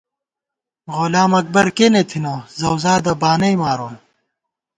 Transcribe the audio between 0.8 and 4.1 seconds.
غلام اکبر کېنے تھنہ، زؤزادہ بانئی مارون